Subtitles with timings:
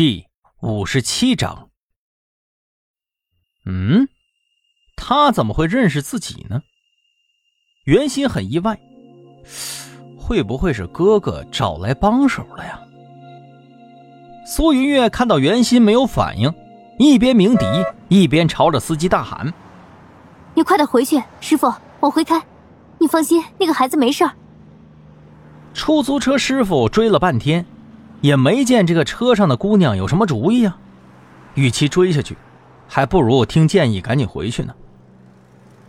[0.00, 0.24] 第
[0.62, 1.68] 五十七章。
[3.66, 4.08] 嗯，
[4.96, 6.62] 他怎么会认识自己呢？
[7.84, 8.80] 袁心很意外，
[10.16, 12.80] 会不会是哥哥找来帮手了呀？
[14.46, 16.50] 苏云月看到袁心没有反应，
[16.98, 17.66] 一边鸣笛，
[18.08, 19.52] 一边朝着司机大喊
[20.56, 21.70] ：“你快点回去，师傅，
[22.00, 22.42] 往回开。
[22.96, 24.34] 你放心，那个孩子没事儿。”
[25.74, 27.66] 出租车师傅追了半天。
[28.20, 30.78] 也没见这个车上的姑娘有什么主意啊，
[31.54, 32.36] 与其追下去，
[32.88, 34.74] 还不如听建议赶紧回去呢。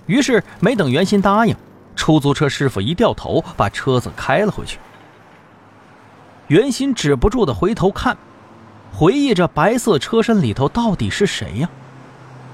[0.06, 1.56] 于是没等袁心答应，
[1.96, 4.80] 出租车师傅一掉头，把车子开了回去。
[6.48, 8.18] 袁心止不住的回头看，
[8.92, 11.70] 回忆着白色车身里头到底是谁呀？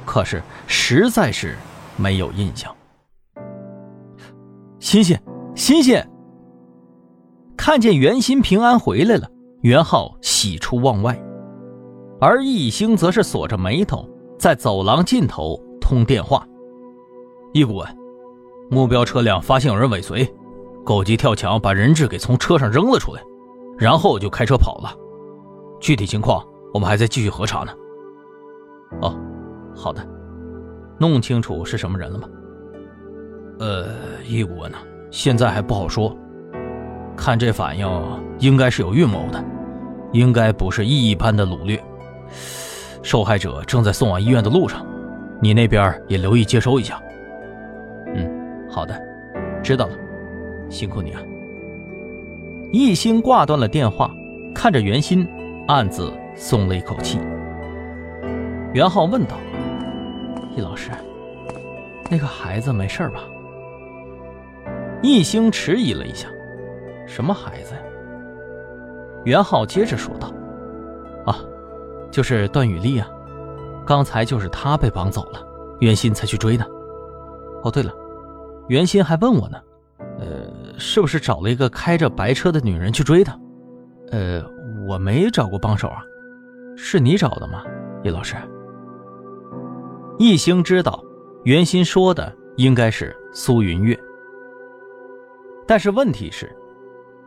[0.05, 1.57] 可是实在是
[1.96, 2.73] 没有印象。
[4.80, 5.20] 欣欣，
[5.55, 6.02] 欣欣，
[7.57, 9.30] 看见袁心平安回来了。
[9.62, 11.20] 袁浩喜出望外，
[12.22, 14.08] 而易星则是锁着眉头，
[14.38, 16.46] 在走廊尽头通电话。
[17.54, 17.98] 易顾问，
[18.70, 20.32] 目标车辆发现有人尾随，
[20.86, 23.22] 狗急跳墙把人质给从车上扔了出来，
[23.80, 24.96] 然后就开车跑了。
[25.80, 27.71] 具体情况我们还在继续核查呢。
[29.02, 29.18] 哦，
[29.76, 30.08] 好的，
[30.99, 32.30] 弄清楚是什么人了吗？
[33.60, 33.88] 呃，
[34.24, 34.77] 易顾问呢，
[35.10, 36.16] 现在还不好说。
[37.18, 37.85] 看这反应，
[38.40, 39.43] 应该是有预谋的，
[40.13, 41.84] 应该不是一般的掳掠。
[43.01, 44.85] 受害者正在送往医院的路上，
[45.41, 47.01] 你那边也留意接收一下。
[48.13, 48.29] 嗯，
[48.70, 48.98] 好的，
[49.63, 49.93] 知道了，
[50.70, 51.21] 辛苦你啊。
[52.71, 54.12] 一心挂断了电话，
[54.54, 55.27] 看着袁心，
[55.68, 57.20] 暗自松了一口气。
[58.74, 59.37] 袁浩问道
[60.55, 60.91] ：“易老师，
[62.09, 63.21] 那个孩子没事吧？”
[65.02, 66.28] 易星迟疑了一下。
[67.08, 67.81] 什么孩子呀？
[69.24, 70.31] 袁浩接着说道
[71.25, 71.40] ：“啊，
[72.12, 73.09] 就是段雨丽啊，
[73.86, 75.40] 刚才就是她被绑走了，
[75.80, 76.64] 袁心才去追的。
[77.64, 77.91] 哦，对了，
[78.68, 79.58] 袁心还问我呢，
[80.20, 83.38] 呃，是不是找了一个开着白车的女人去追她？
[84.12, 84.44] 呃，
[84.88, 86.02] 我没找过帮手啊，
[86.78, 87.64] 是你找的吗，
[88.04, 88.36] 叶老师？”
[90.20, 91.04] 易星知道，
[91.44, 94.00] 袁鑫说的应该是苏云月，
[95.68, 96.50] 但是问题是。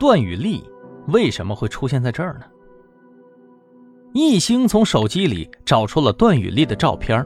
[0.01, 0.65] 段雨丽
[1.09, 2.47] 为什么会出现在这儿呢？
[4.15, 7.23] 易星从手机里找出了段雨丽的照片，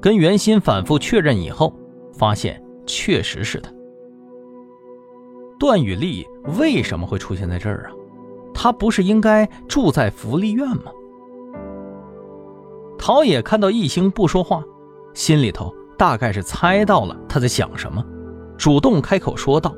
[0.00, 1.78] 跟袁心反复确认以后，
[2.14, 3.70] 发现确实是她。
[5.60, 6.26] 段雨丽
[6.58, 7.92] 为什么会出现在这儿啊？
[8.54, 10.90] 她不是应该住在福利院吗？
[12.98, 14.64] 陶冶看到易星不说话，
[15.12, 18.02] 心里头大概是猜到了他在想什么，
[18.56, 19.76] 主动开口说道。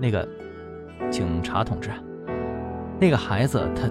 [0.00, 0.26] 那个
[1.10, 1.90] 警察同志，
[3.00, 3.88] 那个孩子他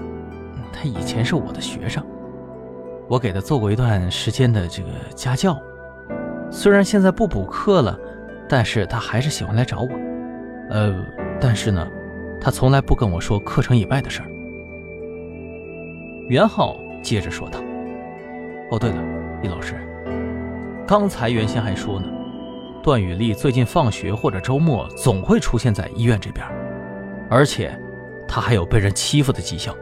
[0.72, 2.04] 他以前是我的学生，
[3.08, 5.60] 我给他做过一段时间的这个家教，
[6.50, 8.00] 虽然现在不补课了，
[8.48, 9.90] 但是他还是喜欢来找我。
[10.70, 10.96] 呃，
[11.40, 11.88] 但是呢，
[12.42, 14.28] 他从来不跟我说课程以外的事儿。
[16.30, 17.60] 袁浩接着说道
[18.72, 18.98] ：“哦，对了，
[19.42, 19.76] 易老师，
[20.86, 22.08] 刚才袁先还说呢。”
[22.88, 26.48] 段雨丽最近放学或者周末总会出现在医院这边，
[27.30, 27.78] 而且
[28.30, 29.76] 她还有被人欺负的迹象。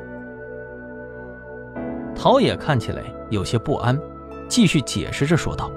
[2.16, 3.96] 陶冶看起来有些不安，
[4.50, 5.70] 继续解释着说道：“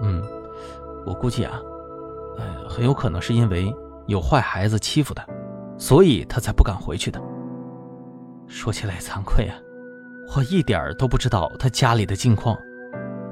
[0.00, 0.22] 嗯，
[1.04, 1.60] 我估计啊，
[2.38, 3.70] 呃，很有可能是因为
[4.06, 5.22] 有坏孩子欺负她，
[5.76, 7.20] 所以她才不敢回去的。
[8.46, 9.54] 说起来惭愧啊，
[10.34, 12.56] 我一点都不知道她家里的近况，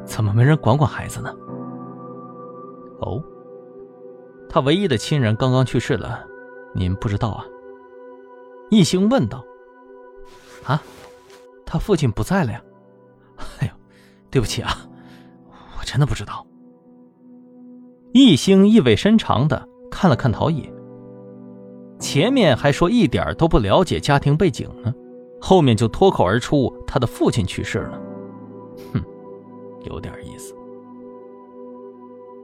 [0.04, 1.34] 怎么没人管管孩子呢？”
[3.00, 3.22] 哦，
[4.48, 6.24] 他唯一的亲人刚刚去世了，
[6.74, 7.44] 您不知道啊？
[8.70, 9.44] 一兴问道。
[10.64, 10.82] 啊，
[11.64, 12.62] 他父亲不在了呀？
[13.60, 13.72] 哎呦，
[14.30, 14.76] 对不起啊，
[15.78, 16.46] 我真的不知道。
[18.12, 20.70] 一兴意味深长的看了看陶冶，
[21.98, 24.92] 前面还说一点都不了解家庭背景呢，
[25.40, 28.02] 后面就脱口而出他的父亲去世了，
[28.92, 29.02] 哼，
[29.84, 30.54] 有点意思。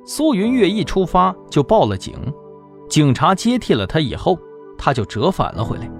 [0.08, 2.14] 苏云月一出发就报了警，
[2.88, 4.38] 警察接替了他以后，
[4.78, 5.90] 他就折返了回来。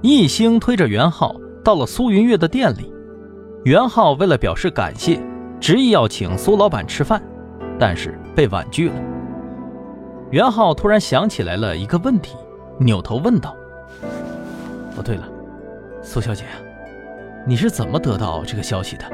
[0.00, 2.90] 一星推着袁浩到了苏云月的店里，
[3.64, 5.20] 袁浩为了表示感谢，
[5.60, 7.22] 执意要请苏老板吃饭，
[7.78, 8.94] 但是被婉拒了。
[10.30, 12.34] 袁浩突然想起来了一个问题，
[12.78, 13.54] 扭头问道
[14.96, 15.28] ：“哦，对了，
[16.00, 16.44] 苏小姐，
[17.46, 19.04] 你是怎么得到这个消息的？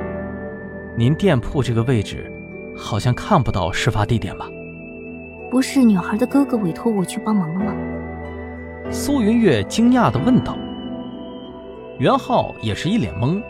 [0.96, 2.32] 您店铺这个位置？”
[2.76, 4.48] 好像看不到事发地点吧？
[5.50, 7.72] 不是女孩的哥哥委托我去帮忙了吗？
[8.90, 10.56] 苏云月惊讶的问道。
[11.98, 13.42] 袁浩也是一脸懵。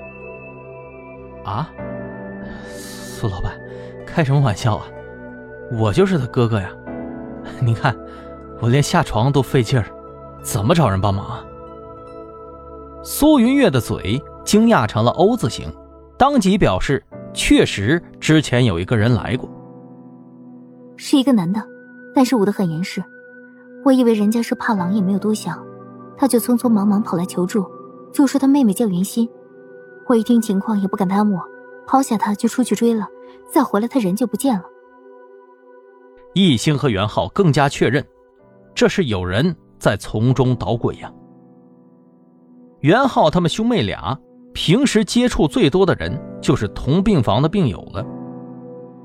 [1.44, 1.70] 啊，
[2.68, 3.58] 苏老板，
[4.06, 4.86] 开什么玩笑啊？
[5.72, 6.70] 我就是他哥哥呀！
[7.60, 7.96] 你看，
[8.60, 9.86] 我连下床都费劲儿，
[10.42, 11.44] 怎么找人帮忙啊？
[13.02, 15.72] 苏云月的嘴惊讶成了 O 字形，
[16.16, 17.02] 当即表示
[17.36, 19.48] 确实之前有一个人来过，
[20.96, 21.62] 是一个男的，
[22.14, 23.04] 但是捂得很严实。
[23.84, 25.62] 我以为人家是怕狼，也没有多想，
[26.16, 27.64] 他就匆匆忙忙跑来求助，
[28.10, 29.28] 就说他妹妹叫袁心。
[30.08, 31.38] 我一听情况也不敢耽误，
[31.86, 33.06] 抛下他就出去追了，
[33.52, 34.64] 再回来他人就不见了。
[36.32, 38.02] 易星和袁浩更加确认，
[38.74, 41.12] 这是有人在从中捣鬼呀。
[42.80, 44.18] 袁浩他们兄妹俩
[44.56, 48.02] 平时接触最多的人就是同病房的病友了，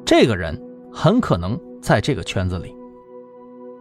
[0.05, 0.57] 这个人
[0.93, 2.73] 很可能在这个圈子里，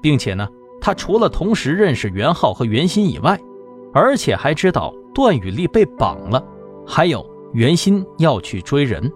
[0.03, 0.49] 并且呢，
[0.81, 3.39] 他除了同时认识袁浩和袁鑫以外，
[3.95, 6.45] 而且还知道段雨丽被绑了。
[6.85, 9.09] 还有袁鑫要去追人，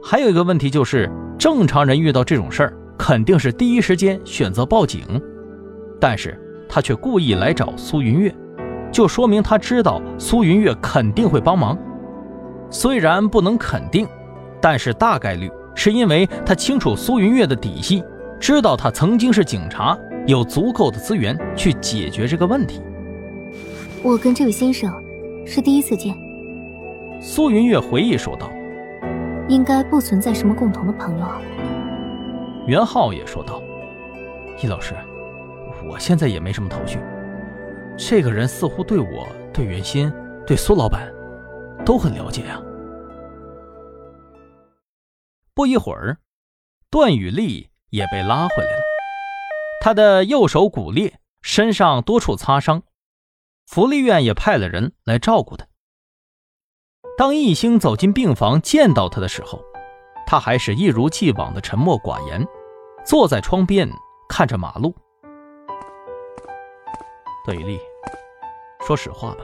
[0.00, 5.02] 还有一个问题就是，正常人遇到这种事儿，肯定是第一时间选择报警，
[6.00, 8.32] 但是他却故意来找苏云月，
[8.90, 11.76] 就说明他知道苏云月肯定会帮忙。
[12.70, 14.06] 虽然不能肯定，
[14.60, 18.02] 但是大概率是因为他清楚苏云月的底细，
[18.38, 19.96] 知道他曾经是警察，
[20.26, 22.82] 有足够的资源去解决这个问题。
[24.02, 24.92] 我跟这位先生
[25.46, 26.14] 是第一次见。
[27.20, 28.50] 苏云月回忆说道
[29.48, 31.26] ：“应该不存在什么共同的朋友。”
[32.66, 33.62] 袁浩也说道
[34.62, 34.94] ：“易老师，
[35.88, 36.98] 我现在也没什么头绪。
[37.98, 40.10] 这个人似乎对我、对袁心、
[40.46, 41.12] 对苏老板
[41.84, 42.62] 都很了解啊。”
[45.52, 46.18] 不一会儿，
[46.88, 48.82] 段雨丽也被拉回来了，
[49.82, 52.84] 她的右手骨裂，身上多处擦伤，
[53.66, 55.66] 福利院也派了人来照顾她。
[57.16, 59.60] 当易星走进病房见到他的时候，
[60.24, 62.46] 他还是一如既往的沉默寡言，
[63.04, 63.90] 坐在窗边
[64.28, 64.94] 看着马路。
[67.48, 67.80] 段雨丽，
[68.80, 69.38] 说实话吧，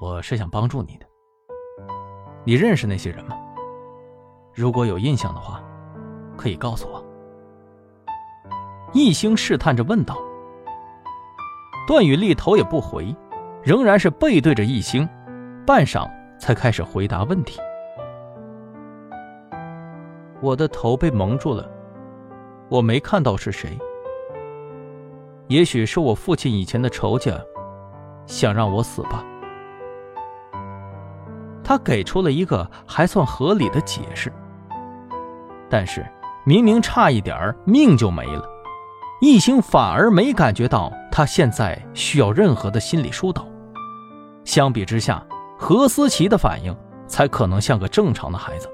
[0.00, 1.06] 我是想帮助你的。
[2.44, 3.36] 你认识那些人吗？
[4.54, 5.60] 如果有印象的话，
[6.36, 7.04] 可以告诉我。
[8.92, 10.16] 易星试探着问道。
[11.88, 13.12] 段宇丽头也不回，
[13.64, 15.04] 仍然是背对着易星，
[15.66, 16.08] 半晌。
[16.38, 17.58] 才开始回答问题。
[20.40, 21.68] 我的头被蒙住了，
[22.68, 23.76] 我没看到是谁。
[25.52, 27.38] 也许是我父亲以前的仇家，
[28.26, 29.22] 想让我死吧。
[31.62, 34.32] 他给出了一个还算合理的解释。
[35.68, 36.06] 但是
[36.46, 38.42] 明明差一点命就没了，
[39.20, 43.46] 易星反而没感觉到他现在需要任何的心理疏导。
[44.44, 45.22] 相比之下。
[45.64, 46.76] 何思琪的反应
[47.06, 48.68] 才可能像个正常的孩子。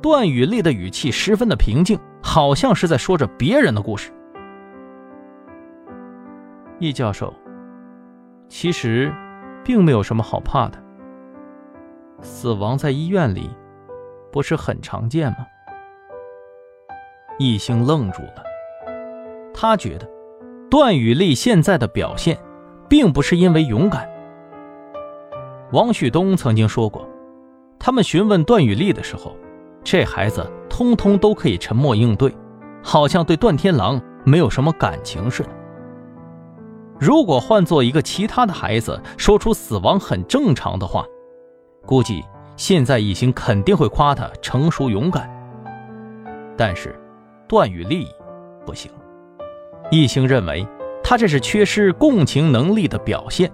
[0.00, 4.12] 段雨丽的语气十分的平静，好像是在说着别人的故事。
[6.78, 7.32] 易教授，
[8.48, 9.12] 其实
[9.64, 10.78] 并没有什么好怕的。
[12.20, 13.50] 死亡在医院里，
[14.30, 15.38] 不是很常见吗？
[17.38, 18.44] 易星愣住了，
[19.52, 20.08] 他觉得
[20.70, 22.38] 段雨丽现在的表现，
[22.88, 24.08] 并不是因为勇敢。
[25.72, 27.08] 王旭东曾经说过，
[27.78, 29.36] 他们询问段雨丽的时候，
[29.82, 32.34] 这孩子通通都可以沉默应对，
[32.82, 35.48] 好像对段天狼没有什么感情似的。
[36.98, 41.04] 如果换做一个其他的孩子说出死亡很正常的话，
[41.84, 42.24] 估计
[42.56, 45.30] 现在一心肯定会夸他成熟勇敢。
[46.56, 46.98] 但是，
[47.46, 48.06] 段雨丽
[48.64, 48.90] 不行，
[49.90, 50.66] 一兴认为
[51.02, 53.50] 他这是缺失共情能力的表现。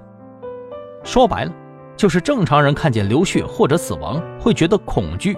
[1.03, 1.53] 说白了。
[1.95, 5.37] 就是正常人看见流血或者死亡会觉得恐惧，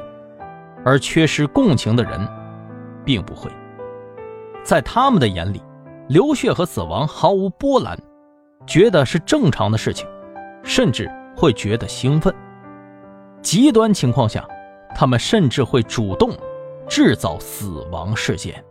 [0.85, 2.27] 而缺失共情的人，
[3.05, 3.51] 并不会。
[4.63, 5.61] 在他们的眼里，
[6.09, 7.99] 流血和死亡毫无波澜，
[8.67, 10.07] 觉得是正常的事情，
[10.63, 12.35] 甚至会觉得兴奋。
[13.41, 14.47] 极端情况下，
[14.95, 16.37] 他们甚至会主动
[16.87, 18.63] 制造死亡事件。